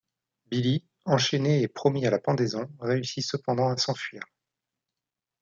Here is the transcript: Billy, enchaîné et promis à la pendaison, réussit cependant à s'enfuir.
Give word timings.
Billy, 0.47 0.83
enchaîné 1.05 1.61
et 1.61 1.67
promis 1.67 2.07
à 2.07 2.09
la 2.09 2.17
pendaison, 2.17 2.67
réussit 2.79 3.23
cependant 3.23 3.69
à 3.69 3.77
s'enfuir. 3.77 4.23